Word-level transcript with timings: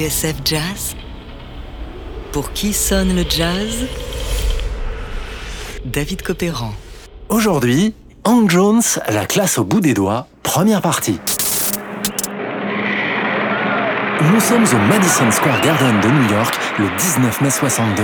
TSF 0.00 0.36
Jazz 0.46 0.96
Pour 2.32 2.54
qui 2.54 2.72
sonne 2.72 3.14
le 3.14 3.22
jazz? 3.28 3.86
David 5.84 6.22
Copéran. 6.22 6.72
Aujourd'hui, 7.28 7.92
Hank 8.24 8.50
Jones, 8.50 8.80
la 9.10 9.26
classe 9.26 9.58
au 9.58 9.64
bout 9.64 9.80
des 9.80 9.92
doigts, 9.92 10.26
première 10.42 10.80
partie. 10.80 11.20
Nous 14.22 14.40
sommes 14.40 14.64
au 14.64 14.88
Madison 14.88 15.30
Square 15.30 15.60
Garden 15.60 16.00
de 16.00 16.08
New 16.08 16.30
York 16.30 16.58
le 16.78 16.86
19 16.96 17.42
mai 17.42 17.50
62. 17.50 18.02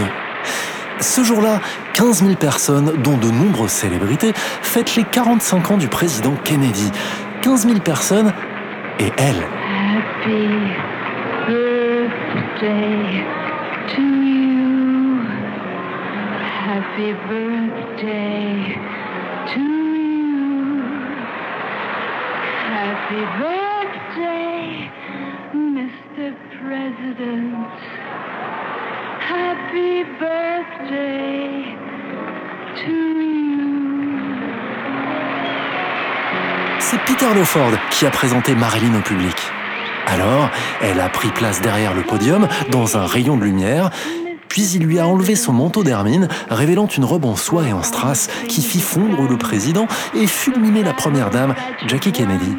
Ce 1.00 1.24
jour-là, 1.24 1.62
15 1.94 2.24
000 2.24 2.34
personnes, 2.34 2.92
dont 3.02 3.16
de 3.16 3.30
nombreuses 3.30 3.70
célébrités, 3.70 4.34
fêtent 4.34 4.96
les 4.96 5.04
45 5.04 5.70
ans 5.70 5.78
du 5.78 5.88
président 5.88 6.34
Kennedy. 6.44 6.90
15 7.40 7.66
000 7.66 7.80
personnes 7.80 8.34
et 8.98 9.10
elle. 9.16 9.46
Happy 10.26 10.85
birthday 12.56 13.24
to 13.94 14.02
you. 14.02 15.20
Happy 16.64 17.12
birthday 17.28 18.76
to 19.52 19.60
you. 19.60 20.80
Happy 22.72 23.22
birthday, 23.42 24.90
Mr. 25.54 26.34
President. 26.56 27.76
Happy 29.20 30.04
birthday 30.18 31.76
to 32.76 32.92
you. 32.92 33.66
C'est 36.78 37.00
Peter 37.04 37.26
Lawford 37.34 37.72
qui 37.90 38.06
a 38.06 38.10
présenté 38.10 38.54
Marilyn 38.54 38.98
au 38.98 39.02
public. 39.02 39.55
Alors, 40.06 40.50
elle 40.82 41.00
a 41.00 41.08
pris 41.08 41.28
place 41.28 41.60
derrière 41.60 41.94
le 41.94 42.02
podium, 42.02 42.46
dans 42.70 42.96
un 42.96 43.06
rayon 43.06 43.36
de 43.36 43.44
lumière, 43.44 43.90
puis 44.48 44.62
il 44.74 44.84
lui 44.84 44.98
a 44.98 45.06
enlevé 45.06 45.34
son 45.34 45.52
manteau 45.52 45.82
d'hermine, 45.82 46.28
révélant 46.48 46.86
une 46.86 47.04
robe 47.04 47.24
en 47.24 47.36
soie 47.36 47.64
et 47.68 47.72
en 47.72 47.82
strass 47.82 48.28
qui 48.48 48.62
fit 48.62 48.80
fondre 48.80 49.28
le 49.28 49.36
président 49.36 49.86
et 50.14 50.26
fulminer 50.26 50.82
la 50.82 50.92
première 50.92 51.30
dame, 51.30 51.54
Jackie 51.86 52.12
Kennedy. 52.12 52.56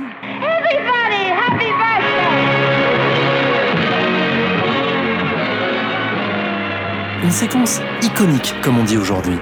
Une 7.24 7.32
séquence 7.32 7.82
iconique, 8.04 8.54
comme 8.62 8.78
on 8.78 8.84
dit 8.84 8.98
aujourd'hui. 8.98 9.38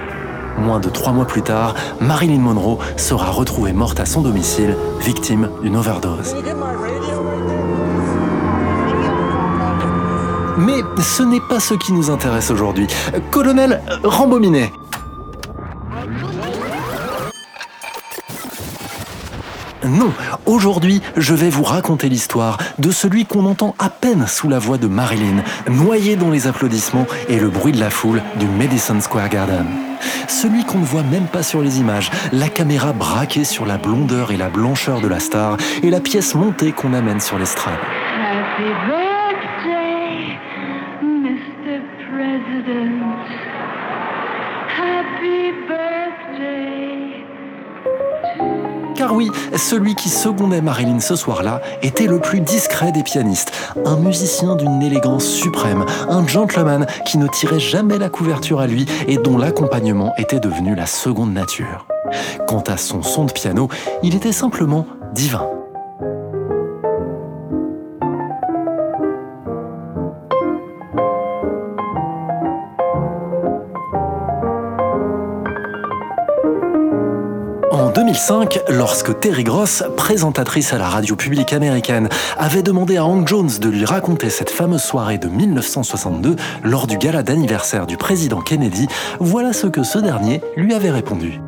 Moins 0.58 0.80
de 0.80 0.88
trois 0.88 1.12
mois 1.12 1.26
plus 1.26 1.42
tard, 1.42 1.74
Marilyn 2.00 2.40
Monroe 2.40 2.78
sera 2.96 3.30
retrouvée 3.30 3.72
morte 3.72 4.00
à 4.00 4.06
son 4.06 4.22
domicile, 4.22 4.76
victime 5.00 5.50
d'une 5.62 5.76
overdose. 5.76 6.34
Mais 10.58 10.82
ce 11.02 11.22
n'est 11.22 11.40
pas 11.40 11.60
ce 11.60 11.74
qui 11.74 11.92
nous 11.92 12.10
intéresse 12.10 12.50
aujourd'hui. 12.50 12.86
Colonel 13.30 13.82
Rambominet. 14.02 14.72
Non, 19.84 20.12
aujourd'hui, 20.46 21.00
je 21.16 21.34
vais 21.34 21.50
vous 21.50 21.62
raconter 21.62 22.08
l'histoire 22.08 22.58
de 22.78 22.90
celui 22.90 23.24
qu'on 23.24 23.44
entend 23.44 23.76
à 23.78 23.88
peine 23.88 24.26
sous 24.26 24.48
la 24.48 24.58
voix 24.58 24.78
de 24.78 24.88
Marilyn, 24.88 25.44
noyé 25.68 26.16
dans 26.16 26.30
les 26.30 26.48
applaudissements 26.48 27.06
et 27.28 27.38
le 27.38 27.50
bruit 27.50 27.72
de 27.72 27.78
la 27.78 27.90
foule 27.90 28.22
du 28.40 28.46
Madison 28.46 29.00
Square 29.00 29.28
Garden. 29.28 29.66
Celui 30.26 30.64
qu'on 30.64 30.78
ne 30.78 30.84
voit 30.84 31.02
même 31.02 31.26
pas 31.26 31.42
sur 31.42 31.60
les 31.60 31.78
images, 31.78 32.10
la 32.32 32.48
caméra 32.48 32.92
braquée 32.92 33.44
sur 33.44 33.64
la 33.64 33.78
blondeur 33.78 34.32
et 34.32 34.36
la 34.36 34.48
blancheur 34.48 35.00
de 35.00 35.08
la 35.08 35.20
star 35.20 35.56
et 35.82 35.90
la 35.90 36.00
pièce 36.00 36.34
montée 36.34 36.72
qu'on 36.72 36.92
amène 36.92 37.20
sur 37.20 37.38
l'estrade. 37.38 37.78
Car 48.94 49.14
oui, 49.14 49.30
celui 49.56 49.94
qui 49.94 50.08
secondait 50.08 50.62
Marilyn 50.62 51.00
ce 51.00 51.16
soir-là 51.16 51.60
était 51.82 52.06
le 52.06 52.18
plus 52.18 52.40
discret 52.40 52.92
des 52.92 53.02
pianistes, 53.02 53.52
un 53.84 53.96
musicien 53.96 54.54
d'une 54.56 54.80
élégance 54.80 55.26
suprême, 55.26 55.84
un 56.08 56.26
gentleman 56.26 56.86
qui 57.04 57.18
ne 57.18 57.26
tirait 57.26 57.60
jamais 57.60 57.98
la 57.98 58.08
couverture 58.08 58.60
à 58.60 58.66
lui 58.66 58.86
et 59.06 59.18
dont 59.18 59.36
l'accompagnement 59.36 60.14
était 60.16 60.40
devenu 60.40 60.74
la 60.74 60.86
seconde 60.86 61.32
nature. 61.32 61.86
Quant 62.46 62.62
à 62.66 62.76
son 62.76 63.02
son 63.02 63.24
de 63.24 63.32
piano, 63.32 63.68
il 64.02 64.14
était 64.14 64.32
simplement 64.32 64.86
divin. 65.12 65.48
2005, 78.16 78.60
lorsque 78.70 79.20
Terry 79.20 79.44
Gross, 79.44 79.84
présentatrice 79.94 80.72
à 80.72 80.78
la 80.78 80.88
radio 80.88 81.16
publique 81.16 81.52
américaine, 81.52 82.08
avait 82.38 82.62
demandé 82.62 82.96
à 82.96 83.04
Hank 83.04 83.28
Jones 83.28 83.50
de 83.60 83.68
lui 83.68 83.84
raconter 83.84 84.30
cette 84.30 84.48
fameuse 84.48 84.82
soirée 84.82 85.18
de 85.18 85.28
1962 85.28 86.34
lors 86.64 86.86
du 86.86 86.96
gala 86.96 87.22
d'anniversaire 87.22 87.86
du 87.86 87.98
président 87.98 88.40
Kennedy, 88.40 88.88
voilà 89.20 89.52
ce 89.52 89.66
que 89.66 89.82
ce 89.82 89.98
dernier 89.98 90.40
lui 90.56 90.72
avait 90.72 90.90
répondu. 90.90 91.42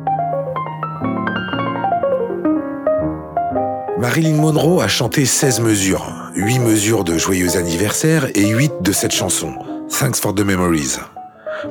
Marilyn 3.97 4.35
Monroe 4.35 4.81
a 4.81 4.87
chanté 4.87 5.25
16 5.25 5.61
mesures, 5.61 6.05
8 6.35 6.59
mesures 6.59 7.03
de 7.03 7.17
joyeux 7.17 7.57
anniversaire 7.57 8.27
et 8.35 8.47
8 8.47 8.73
de 8.81 8.91
cette 8.91 9.13
chanson, 9.13 9.55
Thanks 9.89 10.17
for 10.17 10.35
the 10.35 10.41
Memories. 10.41 10.99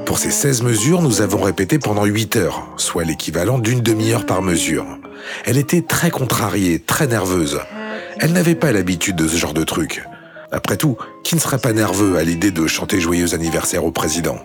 Pour 0.04 0.18
ces 0.18 0.30
16 0.30 0.62
mesures, 0.62 1.00
nous 1.00 1.22
avons 1.22 1.40
répété 1.40 1.78
pendant 1.78 2.04
8 2.04 2.36
heures, 2.36 2.66
soit 2.76 3.04
l'équivalent 3.04 3.58
d'une 3.58 3.80
demi-heure 3.80 4.26
par 4.26 4.42
mesure. 4.42 4.84
Elle 5.46 5.56
était 5.56 5.80
très 5.80 6.10
contrariée, 6.10 6.78
très 6.78 7.06
nerveuse. 7.06 7.60
Elle 8.20 8.32
n'avait 8.32 8.54
pas 8.54 8.70
l'habitude 8.70 9.16
de 9.16 9.26
ce 9.26 9.36
genre 9.36 9.54
de 9.54 9.64
truc. 9.64 10.04
Après 10.52 10.76
tout, 10.76 10.98
qui 11.24 11.34
ne 11.34 11.40
serait 11.40 11.58
pas 11.58 11.72
nerveux 11.72 12.16
à 12.18 12.24
l'idée 12.24 12.50
de 12.50 12.66
chanter 12.66 13.00
joyeux 13.00 13.34
anniversaire 13.34 13.84
au 13.84 13.90
président? 13.90 14.36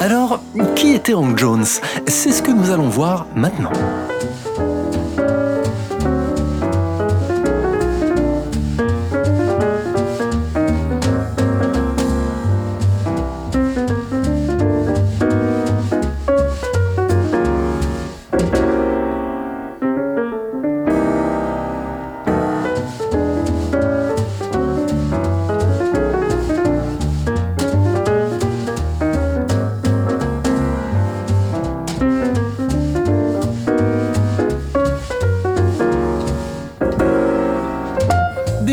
Alors, 0.00 0.40
qui 0.74 0.92
était 0.92 1.14
Hank 1.14 1.38
Jones? 1.38 1.66
C'est 2.08 2.32
ce 2.32 2.42
que 2.42 2.50
nous 2.50 2.70
allons 2.70 2.88
voir 2.88 3.26
maintenant. 3.36 3.72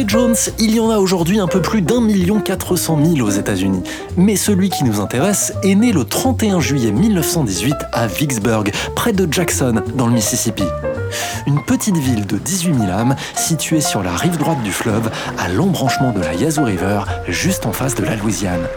Jones, 0.07 0.35
il 0.59 0.75
y 0.75 0.79
en 0.79 0.89
a 0.89 0.97
aujourd'hui 0.97 1.39
un 1.39 1.47
peu 1.47 1.61
plus 1.61 1.81
d'un 1.81 2.01
million 2.01 2.39
quatre 2.39 2.75
cent 2.75 2.95
mille 2.95 3.21
aux 3.21 3.29
États-Unis. 3.29 3.83
Mais 4.17 4.35
celui 4.35 4.69
qui 4.69 4.83
nous 4.83 4.99
intéresse 4.99 5.53
est 5.63 5.75
né 5.75 5.91
le 5.91 6.03
31 6.03 6.59
juillet 6.59 6.91
1918 6.91 7.75
à 7.91 8.07
Vicksburg, 8.07 8.71
près 8.95 9.13
de 9.13 9.31
Jackson, 9.31 9.81
dans 9.95 10.07
le 10.07 10.13
Mississippi. 10.13 10.63
Une 11.45 11.63
petite 11.63 11.97
ville 11.97 12.25
de 12.25 12.37
18 12.37 12.73
000 12.73 12.91
âmes 12.91 13.15
située 13.35 13.81
sur 13.81 14.03
la 14.03 14.15
rive 14.15 14.37
droite 14.37 14.61
du 14.63 14.71
fleuve, 14.71 15.09
à 15.37 15.49
l'embranchement 15.49 16.11
de 16.11 16.21
la 16.21 16.33
Yazoo 16.33 16.63
River, 16.63 17.01
juste 17.27 17.65
en 17.65 17.71
face 17.71 17.95
de 17.95 18.03
la 18.03 18.15
Louisiane. 18.15 18.67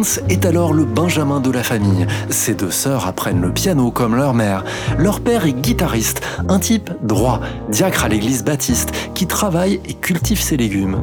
Jones 0.00 0.24
est 0.30 0.46
alors 0.46 0.72
le 0.72 0.84
Benjamin 0.84 1.40
de 1.40 1.50
la 1.50 1.62
famille. 1.62 2.06
Ses 2.30 2.54
deux 2.54 2.70
sœurs 2.70 3.06
apprennent 3.06 3.42
le 3.42 3.52
piano 3.52 3.90
comme 3.90 4.16
leur 4.16 4.32
mère. 4.32 4.64
Leur 4.98 5.20
père 5.20 5.44
est 5.44 5.52
guitariste, 5.52 6.22
un 6.48 6.58
type 6.58 6.90
droit, 7.02 7.40
diacre 7.68 8.04
à 8.04 8.08
l'église 8.08 8.42
baptiste, 8.42 8.92
qui 9.14 9.26
travaille 9.26 9.80
et 9.86 9.94
cultive 9.94 10.40
ses 10.40 10.56
légumes. 10.56 10.96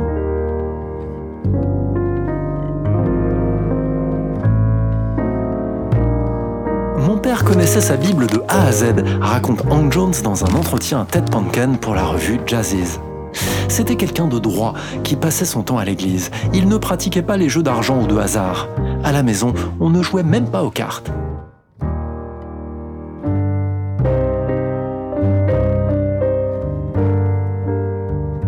Mon 6.97 7.17
père 7.19 7.43
connaissait 7.43 7.81
sa 7.81 7.97
Bible 7.97 8.25
de 8.25 8.41
A 8.47 8.65
à 8.65 8.71
Z, 8.71 8.95
raconte 9.21 9.63
Hank 9.69 9.91
Jones 9.93 10.15
dans 10.23 10.43
un 10.43 10.55
entretien 10.55 11.01
à 11.01 11.05
Ted 11.05 11.29
Panken 11.31 11.77
pour 11.77 11.93
la 11.93 12.03
revue 12.03 12.39
Jazziz. 12.47 12.99
C'était 13.67 13.95
quelqu'un 13.95 14.27
de 14.27 14.39
droit 14.39 14.73
qui 15.03 15.15
passait 15.15 15.45
son 15.45 15.61
temps 15.61 15.77
à 15.77 15.85
l'église. 15.85 16.31
Il 16.53 16.67
ne 16.67 16.77
pratiquait 16.77 17.21
pas 17.21 17.37
les 17.37 17.49
jeux 17.49 17.63
d'argent 17.63 18.01
ou 18.01 18.07
de 18.07 18.17
hasard. 18.17 18.67
À 19.03 19.11
la 19.11 19.23
maison, 19.23 19.53
on 19.79 19.89
ne 19.89 20.01
jouait 20.01 20.23
même 20.23 20.49
pas 20.49 20.63
aux 20.63 20.71
cartes. 20.71 21.11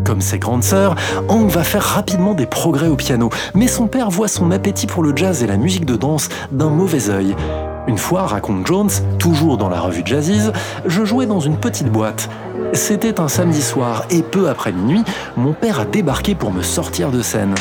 Comme 0.04 0.22
ses 0.22 0.40
grandes 0.40 0.64
sœurs, 0.64 0.96
Hank 1.28 1.50
va 1.52 1.64
faire 1.64 1.84
rapidement 1.84 2.34
des 2.34 2.48
progrès 2.48 2.88
au 2.88 2.96
piano, 2.96 3.30
mais 3.54 3.68
son 3.68 3.88
père 3.88 4.10
voit 4.10 4.28
son 4.28 4.50
appétit 4.52 4.88
pour 4.88 5.04
le 5.04 5.16
jazz 5.16 5.44
et 5.44 5.48
la 5.48 5.58
musique 5.58 5.86
de 5.86 5.96
danse 5.96 6.30
d'un 6.52 6.70
mauvais 6.70 7.10
œil. 7.10 7.36
Une 7.90 7.98
fois, 7.98 8.28
raconte 8.28 8.68
Jones, 8.68 8.92
toujours 9.18 9.58
dans 9.58 9.68
la 9.68 9.80
revue 9.80 10.04
Jazzies, 10.06 10.52
je 10.86 11.06
jouais 11.06 11.26
dans 11.26 11.40
une 11.40 11.58
petite 11.58 11.92
boîte. 11.92 12.30
C'était 12.72 13.20
un 13.20 13.28
samedi 13.28 13.64
soir 13.64 14.06
et 14.12 14.22
peu 14.22 14.48
après 14.48 14.72
minuit, 14.72 15.04
mon 15.36 15.54
père 15.54 15.80
a 15.80 15.86
débarqué 15.86 16.36
pour 16.36 16.54
me 16.54 16.62
sortir 16.62 17.10
de 17.10 17.24
scène. 17.24 17.56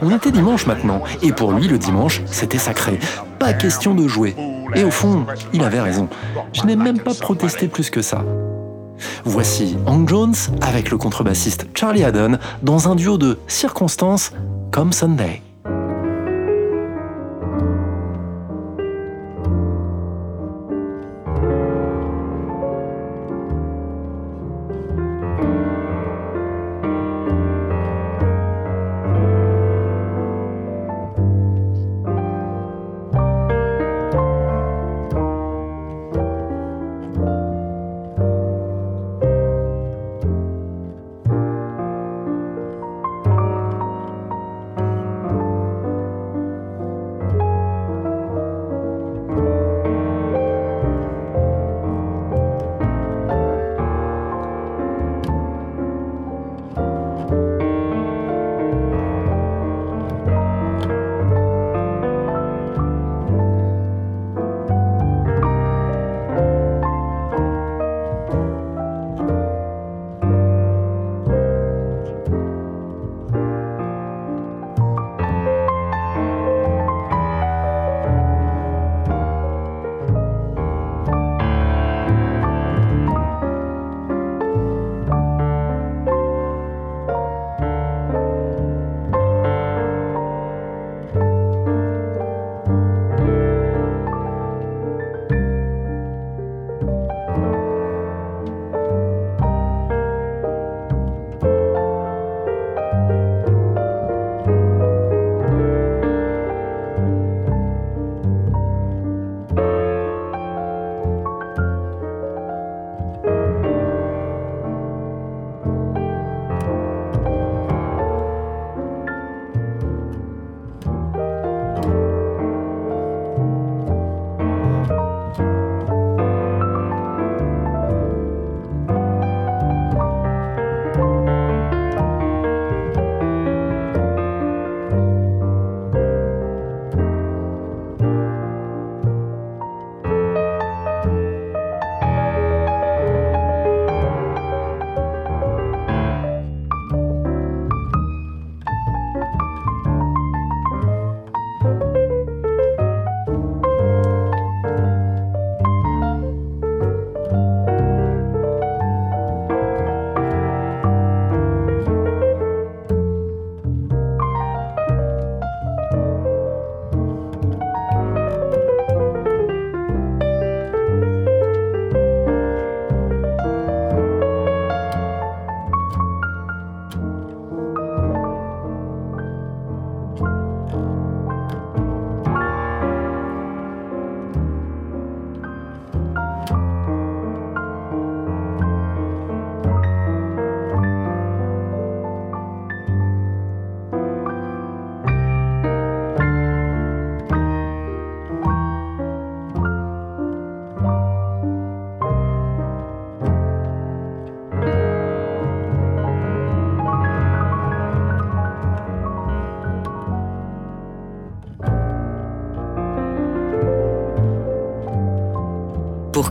On 0.00 0.14
était 0.14 0.30
dimanche 0.30 0.66
maintenant, 0.66 1.02
et 1.20 1.32
pour 1.32 1.50
lui 1.50 1.66
le 1.66 1.78
dimanche, 1.78 2.22
c'était 2.26 2.58
sacré. 2.58 3.00
Pas 3.40 3.54
question 3.54 3.92
de 3.92 4.06
jouer. 4.06 4.36
Et 4.76 4.84
au 4.84 4.92
fond, 4.92 5.26
il 5.52 5.64
avait 5.64 5.80
raison. 5.80 6.08
Je 6.52 6.62
n'ai 6.62 6.76
même 6.76 7.00
pas 7.00 7.14
protesté 7.14 7.66
plus 7.66 7.90
que 7.90 8.02
ça. 8.02 8.24
Voici 9.24 9.76
Hank 9.84 10.08
Jones 10.08 10.36
avec 10.60 10.92
le 10.92 10.96
contrebassiste 10.96 11.66
Charlie 11.74 12.04
Haddon 12.04 12.38
dans 12.62 12.88
un 12.88 12.94
duo 12.94 13.18
de 13.18 13.36
circonstances 13.48 14.30
comme 14.70 14.92
Sunday. 14.92 15.42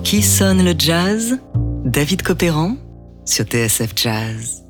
Qui 0.04 0.22
sonne 0.22 0.64
le 0.64 0.74
jazz? 0.78 1.40
David 1.86 2.24
Copéran 2.24 2.76
sur 3.26 3.46
TSF 3.46 3.94
Jazz. 3.96 4.64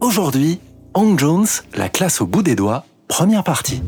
Aujourd'hui, 0.00 0.60
Hank 0.94 1.18
Jones, 1.18 1.46
la 1.74 1.88
classe 1.88 2.20
au 2.20 2.26
bout 2.26 2.42
des 2.42 2.54
doigts, 2.54 2.84
première 3.08 3.42
partie. 3.42 3.82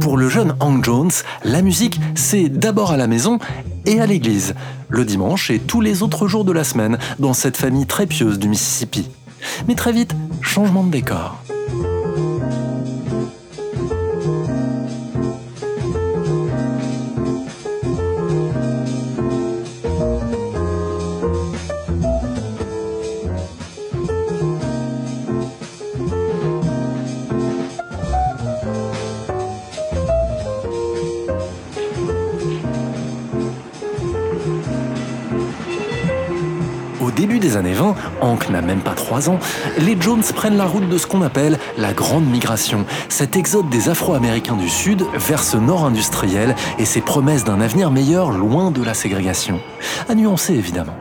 Pour 0.00 0.16
le 0.16 0.30
jeune 0.30 0.56
Hank 0.60 0.82
Jones, 0.82 1.10
la 1.44 1.60
musique, 1.60 2.00
c'est 2.14 2.48
d'abord 2.48 2.92
à 2.92 2.96
la 2.96 3.06
maison 3.06 3.38
et 3.84 4.00
à 4.00 4.06
l'église, 4.06 4.54
le 4.88 5.04
dimanche 5.04 5.50
et 5.50 5.58
tous 5.58 5.82
les 5.82 6.02
autres 6.02 6.28
jours 6.28 6.46
de 6.46 6.52
la 6.52 6.64
semaine, 6.64 6.98
dans 7.18 7.34
cette 7.34 7.58
famille 7.58 7.86
très 7.86 8.06
pieuse 8.06 8.38
du 8.38 8.48
Mississippi. 8.48 9.06
Mais 9.68 9.74
très 9.74 9.92
vite, 9.92 10.14
changement 10.40 10.82
de 10.82 10.90
décor. 10.90 11.41
Des 37.52 37.56
années 37.58 37.72
20, 37.74 37.94
Hank 38.20 38.48
n'a 38.50 38.62
même 38.62 38.80
pas 38.80 38.92
3 38.94 39.28
ans, 39.28 39.38
les 39.78 39.96
Jones 40.00 40.22
prennent 40.34 40.56
la 40.56 40.64
route 40.64 40.88
de 40.88 40.96
ce 40.96 41.06
qu'on 41.06 41.22
appelle 41.22 41.58
la 41.76 41.92
Grande 41.92 42.26
Migration, 42.26 42.84
cet 43.08 43.36
exode 43.36 43.68
des 43.68 43.88
Afro-Américains 43.88 44.56
du 44.56 44.68
Sud 44.68 45.04
vers 45.14 45.42
ce 45.42 45.56
nord 45.56 45.84
industriel 45.84 46.54
et 46.78 46.84
ses 46.84 47.00
promesses 47.00 47.44
d'un 47.44 47.60
avenir 47.60 47.90
meilleur 47.90 48.30
loin 48.30 48.70
de 48.70 48.82
la 48.82 48.94
ségrégation. 48.94 49.60
À 50.08 50.14
nuancer 50.14 50.54
évidemment. 50.54 50.96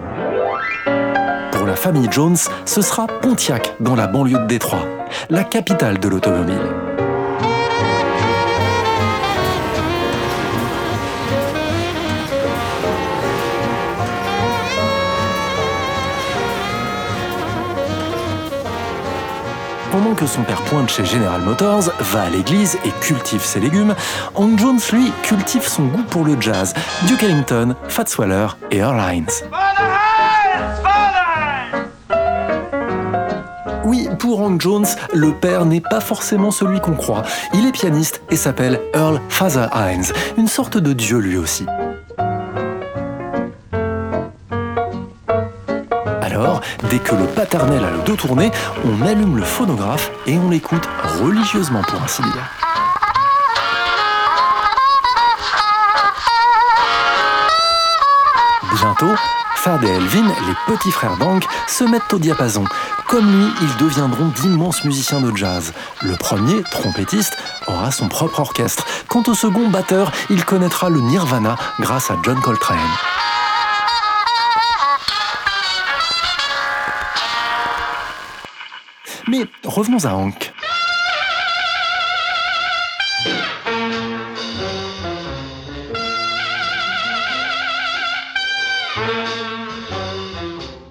Pour 1.51 1.65
la 1.65 1.75
famille 1.75 2.09
Jones, 2.11 2.37
ce 2.65 2.81
sera 2.81 3.07
Pontiac 3.07 3.75
dans 3.79 3.95
la 3.95 4.07
banlieue 4.07 4.39
de 4.39 4.47
Détroit, 4.47 4.85
la 5.29 5.43
capitale 5.43 5.99
de 5.99 6.09
l'automobile. 6.09 6.90
Pendant 19.91 20.15
que 20.15 20.25
son 20.25 20.43
père 20.43 20.61
pointe 20.61 20.89
chez 20.89 21.03
General 21.03 21.41
Motors, 21.41 21.91
va 21.99 22.23
à 22.23 22.29
l'église 22.29 22.77
et 22.85 22.91
cultive 23.01 23.41
ses 23.41 23.59
légumes, 23.59 23.93
Hank 24.35 24.57
Jones, 24.57 24.79
lui, 24.93 25.11
cultive 25.21 25.67
son 25.67 25.83
goût 25.83 26.03
pour 26.03 26.23
le 26.23 26.39
jazz, 26.39 26.73
Duke 27.07 27.23
Ellington, 27.23 27.75
Fats 27.89 28.05
Waller 28.17 28.47
et 28.71 28.77
Earl 28.77 28.97
Hines. 28.97 29.27
Oui, 33.83 34.07
pour 34.17 34.39
Hank 34.39 34.61
Jones, 34.61 34.87
le 35.13 35.33
père 35.33 35.65
n'est 35.65 35.81
pas 35.81 35.99
forcément 35.99 36.51
celui 36.51 36.79
qu'on 36.79 36.93
croit. 36.93 37.23
Il 37.53 37.67
est 37.67 37.73
pianiste 37.73 38.21
et 38.29 38.37
s'appelle 38.37 38.79
Earl 38.93 39.19
Father 39.27 39.67
Hines, 39.75 40.13
une 40.37 40.47
sorte 40.47 40.77
de 40.77 40.93
dieu 40.93 41.17
lui 41.17 41.35
aussi. 41.35 41.65
Dès 46.91 46.99
que 46.99 47.15
le 47.15 47.25
paternel 47.25 47.83
a 47.85 47.89
le 47.89 48.03
dos 48.03 48.17
tourné, 48.17 48.51
on 48.83 49.01
allume 49.01 49.37
le 49.37 49.43
phonographe 49.43 50.11
et 50.27 50.37
on 50.37 50.49
l'écoute 50.49 50.87
religieusement 51.21 51.81
pour 51.83 52.01
ainsi 52.03 52.21
dire. 52.21 52.49
Bientôt, 58.73 59.15
Fad 59.55 59.83
et 59.83 59.87
Elvin, 59.87 60.27
les 60.27 60.73
petits 60.73 60.91
frères 60.91 61.15
d'Hank, 61.15 61.45
se 61.67 61.85
mettent 61.85 62.11
au 62.13 62.19
diapason. 62.19 62.65
Comme 63.07 63.25
lui, 63.25 63.53
ils 63.61 63.77
deviendront 63.77 64.27
d'immenses 64.41 64.83
musiciens 64.83 65.21
de 65.21 65.35
jazz. 65.35 65.71
Le 66.01 66.15
premier, 66.17 66.61
trompettiste, 66.63 67.37
aura 67.67 67.91
son 67.91 68.09
propre 68.09 68.39
orchestre. 68.41 68.85
Quant 69.07 69.23
au 69.27 69.33
second, 69.33 69.69
batteur, 69.69 70.11
il 70.29 70.43
connaîtra 70.43 70.89
le 70.89 70.99
nirvana 70.99 71.55
grâce 71.79 72.11
à 72.11 72.17
John 72.23 72.39
Coltrane. 72.41 72.77
Revenons 79.71 80.05
à 80.05 80.13
Hank. 80.13 80.53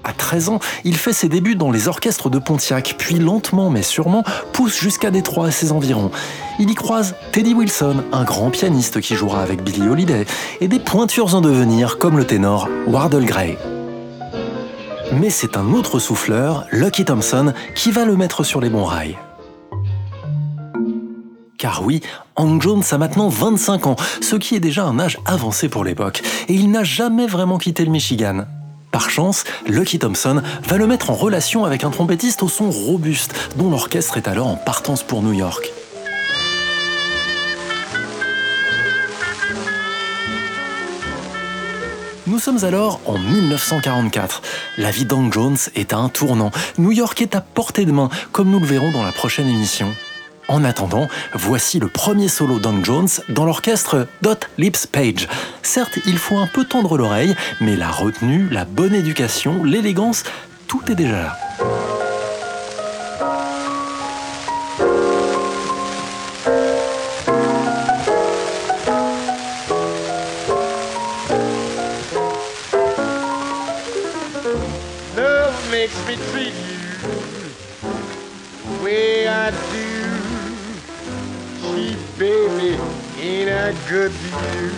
À 0.03 0.13
13 0.13 0.49
ans, 0.49 0.61
il 0.85 0.97
fait 0.97 1.13
ses 1.13 1.29
débuts 1.29 1.55
dans 1.55 1.71
les 1.71 1.89
orchestres 1.89 2.31
de 2.31 2.39
Pontiac, 2.39 2.95
puis 2.99 3.17
lentement 3.17 3.71
mais 3.71 3.83
sûrement 3.83 4.25
pousse 4.53 4.79
jusqu'à 4.81 5.11
Détroit 5.11 5.49
et 5.49 5.53
ses 5.53 5.73
environs. 5.73 6.11
Il 6.59 6.71
y 6.71 6.75
croise 6.75 7.15
Teddy 7.33 7.55
Wilson, 7.55 8.03
un 8.13 8.25
grand 8.25 8.51
pianiste 8.51 9.01
qui 9.01 9.15
jouera 9.15 9.43
avec 9.43 9.63
Billie 9.63 9.89
Holiday, 9.89 10.25
et 10.61 10.69
des 10.69 10.81
pointures 10.81 11.35
en 11.35 11.41
devenir 11.41 11.99
comme 11.99 12.17
le 12.17 12.27
ténor 12.27 12.69
Wardle 12.87 13.25
Gray. 13.25 13.57
Mais 15.13 15.31
c'est 15.31 15.57
un 15.57 15.73
autre 15.73 15.99
souffleur, 15.99 16.67
Lucky 16.71 17.05
Thompson, 17.05 17.53
qui 17.75 17.91
va 17.91 18.05
le 18.05 18.17
mettre 18.17 18.45
sur 18.45 18.61
les 18.61 18.71
bons 18.71 18.85
rails. 18.85 19.19
Car 21.59 21.83
oui, 21.85 22.01
Hank 22.37 22.63
Jones 22.63 22.83
a 22.91 22.99
maintenant 22.99 23.29
25 23.29 23.87
ans, 23.87 23.97
ce 24.21 24.37
qui 24.37 24.55
est 24.55 24.61
déjà 24.61 24.85
un 24.85 24.99
âge 24.99 25.19
avancé 25.27 25.69
pour 25.69 25.85
l'époque, 25.85 26.23
et 26.49 26.55
il 26.55 26.71
n'a 26.71 26.85
jamais 26.85 27.27
vraiment 27.27 27.59
quitté 27.59 27.85
le 27.85 27.91
Michigan. 27.91 28.45
Par 28.93 29.11
chance, 29.11 29.45
Lucky 29.67 29.99
Thompson 29.99 30.43
va 30.65 30.77
le 30.79 30.87
mettre 30.87 31.11
en 31.11 31.15
relation 31.15 31.65
avec 31.65 31.85
un 31.85 31.91
trompettiste 31.91 32.43
au 32.43 32.49
son 32.49 32.71
robuste, 32.71 33.35
dont 33.57 33.71
l'orchestre 33.71 34.17
est 34.17 34.29
alors 34.29 34.47
en 34.47 34.57
partance 34.57 35.03
pour 35.03 35.23
New 35.23 35.33
York. 35.33 35.71
Nous 42.31 42.39
sommes 42.39 42.63
alors 42.63 43.01
en 43.07 43.19
1944. 43.19 44.43
La 44.79 44.93
vie 44.93 45.05
d'Hank 45.05 45.33
Jones 45.33 45.57
est 45.75 45.93
à 45.93 45.97
un 45.97 46.09
tournant. 46.09 46.53
New 46.79 46.93
York 46.93 47.21
est 47.21 47.35
à 47.35 47.41
portée 47.41 47.85
de 47.85 47.91
main, 47.91 48.09
comme 48.31 48.51
nous 48.51 48.61
le 48.61 48.67
verrons 48.67 48.93
dans 48.93 49.03
la 49.03 49.11
prochaine 49.11 49.49
émission. 49.49 49.93
En 50.47 50.63
attendant, 50.63 51.09
voici 51.35 51.81
le 51.81 51.89
premier 51.89 52.29
solo 52.29 52.61
d'Hank 52.61 52.85
Jones 52.85 53.09
dans 53.31 53.45
l'orchestre 53.45 54.07
Dot 54.23 54.49
Lips 54.59 54.87
Page. 54.87 55.27
Certes, 55.65 55.99
il 56.07 56.19
faut 56.19 56.39
un 56.39 56.47
peu 56.47 56.65
tendre 56.65 56.97
l'oreille, 56.97 57.35
mais 57.61 57.75
la 57.75 57.91
retenue, 57.91 58.49
la 58.49 58.65
bonne 58.65 58.95
éducation, 58.95 59.65
l'élégance, 59.65 60.23
tout 60.69 60.83
est 60.89 60.95
déjà 60.95 61.23
là. 61.23 61.80
Way 78.83 79.29
I 79.29 79.51
do. 79.73 79.91
She, 81.61 81.97
baby, 82.19 82.79
ain't 83.19 83.51
I 83.51 83.73
good 83.89 84.13
to 84.13 84.29
you? 84.57 84.71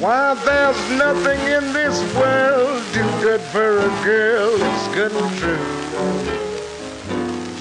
Why, 0.00 0.34
there's 0.44 0.90
nothing 0.98 1.40
in 1.40 1.72
this 1.72 1.98
world 2.14 2.82
too 2.92 3.10
good 3.22 3.40
for 3.40 3.78
a 3.78 3.88
girl 4.04 4.58
that's 4.58 4.88
good 4.94 5.12
and 5.12 5.38
true. 5.38 5.58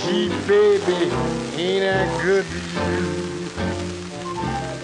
She, 0.01 0.29
baby, 0.47 1.11
ain't 1.61 1.85
I 1.85 2.21
good 2.21 2.45
to 2.45 2.57
you? 2.57 3.03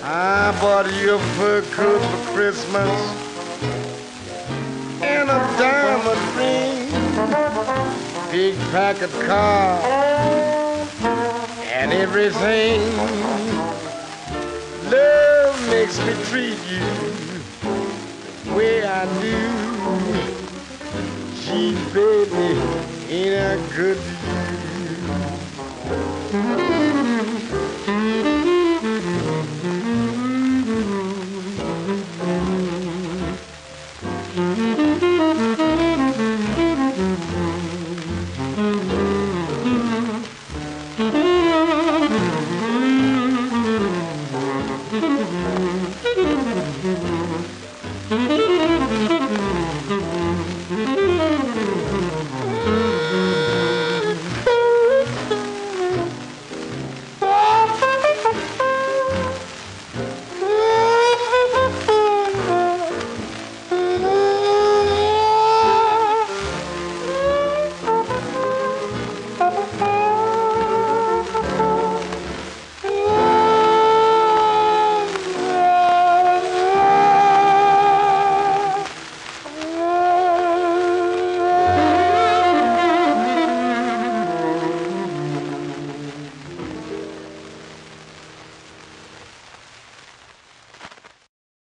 I 0.03 0.57
bought 0.61 0.91
you 1.01 1.15
a 1.15 1.19
fur 1.19 1.61
coat 1.73 1.99
for 2.01 2.33
Christmas 2.33 2.91
and 5.01 5.29
a 5.29 5.39
diamond 5.57 6.18
big 8.31 8.55
pack 8.71 9.01
of 9.01 9.11
cards, 9.21 9.85
and 11.73 11.91
everything. 11.91 12.79
Love 14.91 15.69
makes 15.69 15.97
me 16.05 16.13
treat 16.25 16.57
you 16.69 16.79
the 18.45 18.53
way 18.55 18.83
I 18.83 19.05
do. 19.19 19.37
Gee, 21.41 21.73
baby, 21.91 22.59
ain't 23.09 23.35
I 23.35 23.75
good 23.75 23.97